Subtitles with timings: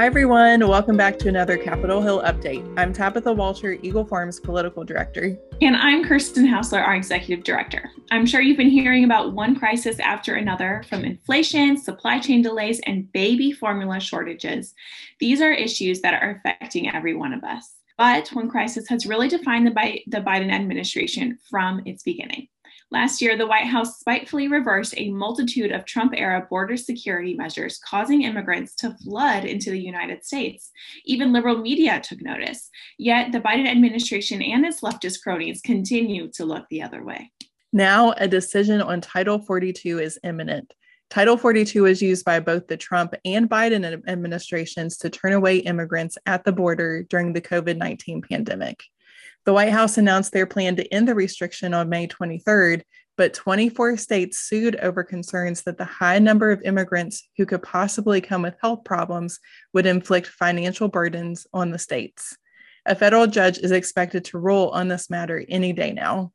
[0.00, 0.66] Hi, everyone.
[0.66, 2.66] Welcome back to another Capitol Hill update.
[2.78, 5.36] I'm Tabitha Walter, Eagle Forum's political director.
[5.60, 7.90] And I'm Kirsten Hausler, our executive director.
[8.10, 12.80] I'm sure you've been hearing about one crisis after another from inflation, supply chain delays,
[12.86, 14.72] and baby formula shortages.
[15.18, 17.74] These are issues that are affecting every one of us.
[17.98, 22.48] But one crisis has really defined the, Biden administration from its beginning.
[22.92, 27.78] Last year, the White House spitefully reversed a multitude of Trump era border security measures,
[27.78, 30.72] causing immigrants to flood into the United States.
[31.04, 32.68] Even liberal media took notice.
[32.98, 37.30] Yet the Biden administration and its leftist cronies continue to look the other way.
[37.72, 40.74] Now, a decision on Title 42 is imminent.
[41.10, 46.18] Title 42 is used by both the Trump and Biden administrations to turn away immigrants
[46.26, 48.82] at the border during the COVID 19 pandemic.
[49.46, 52.82] The White House announced their plan to end the restriction on May 23rd,
[53.16, 58.20] but 24 states sued over concerns that the high number of immigrants who could possibly
[58.20, 59.40] come with health problems
[59.72, 62.36] would inflict financial burdens on the states.
[62.86, 66.32] A federal judge is expected to rule on this matter any day now.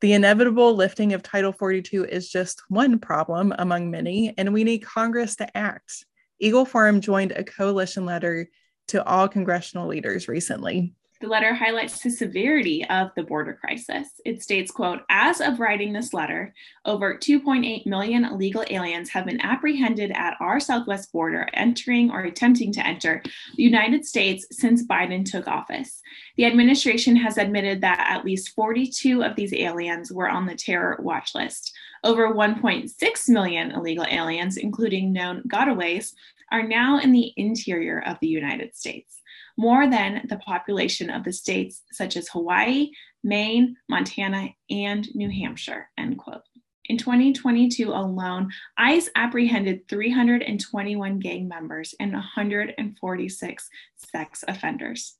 [0.00, 4.78] The inevitable lifting of Title 42 is just one problem among many, and we need
[4.78, 6.04] Congress to act.
[6.38, 8.48] Eagle Forum joined a coalition letter
[8.88, 10.94] to all congressional leaders recently.
[11.20, 14.20] The letter highlights the severity of the border crisis.
[14.24, 19.40] It states, quote, as of writing this letter, over 2.8 million illegal aliens have been
[19.40, 23.20] apprehended at our southwest border, entering or attempting to enter
[23.56, 26.00] the United States since Biden took office.
[26.36, 31.00] The administration has admitted that at least 42 of these aliens were on the terror
[31.02, 31.76] watch list.
[32.04, 36.12] Over 1.6 million illegal aliens, including known gotaways,
[36.52, 39.18] are now in the interior of the United States
[39.58, 42.90] more than the population of the states such as Hawaii,
[43.22, 46.42] Maine, Montana, and New Hampshire, end quote.
[46.86, 55.16] In 2022 alone, ICE apprehended 321 gang members and 146 sex offenders.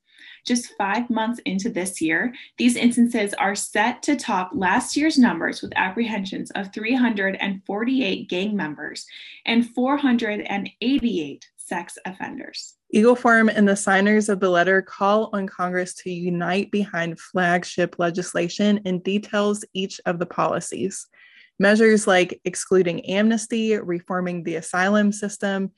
[0.47, 5.61] Just five months into this year, these instances are set to top last year's numbers
[5.61, 9.07] with apprehensions of 348 gang members
[9.45, 12.77] and 488 sex offenders.
[12.90, 17.96] Eagle Forum and the signers of the letter call on Congress to unite behind flagship
[17.98, 21.06] legislation and details each of the policies.
[21.58, 25.72] Measures like excluding amnesty, reforming the asylum system,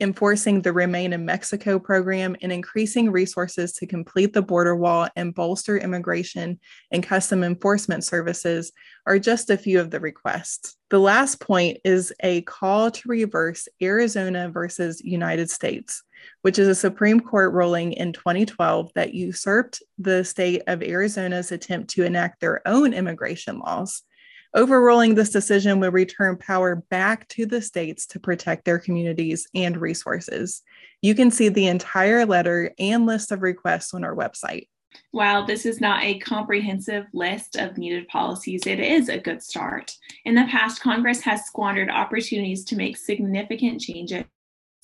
[0.00, 5.34] enforcing the Remain in Mexico program, and increasing resources to complete the border wall and
[5.34, 6.58] bolster immigration
[6.90, 8.72] and custom enforcement services
[9.06, 10.76] are just a few of the requests.
[10.90, 16.02] The last point is a call to reverse Arizona versus United States,
[16.42, 21.90] which is a Supreme Court ruling in 2012 that usurped the state of Arizona's attempt
[21.90, 24.02] to enact their own immigration laws.
[24.54, 29.78] Overruling this decision would return power back to the states to protect their communities and
[29.78, 30.62] resources.
[31.00, 34.68] You can see the entire letter and list of requests on our website.
[35.10, 39.96] While this is not a comprehensive list of needed policies, it is a good start.
[40.26, 44.24] In the past, Congress has squandered opportunities to make significant changes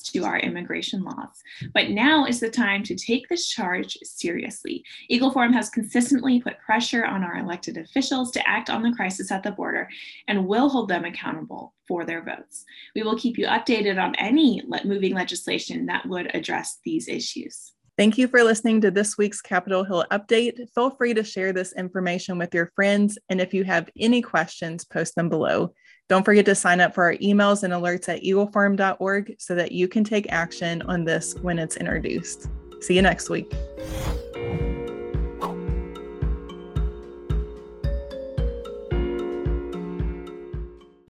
[0.04, 1.42] to our immigration laws.
[1.74, 4.84] But now is the time to take this charge seriously.
[5.08, 9.30] Eagle Forum has consistently put pressure on our elected officials to act on the crisis
[9.30, 9.88] at the border
[10.28, 12.64] and will hold them accountable for their votes.
[12.94, 17.72] We will keep you updated on any moving legislation that would address these issues.
[17.96, 20.70] Thank you for listening to this week's Capitol Hill update.
[20.72, 23.18] Feel free to share this information with your friends.
[23.28, 25.74] And if you have any questions, post them below.
[26.08, 29.88] Don't forget to sign up for our emails and alerts at eagleforum.org so that you
[29.88, 32.48] can take action on this when it's introduced.
[32.80, 33.52] See you next week.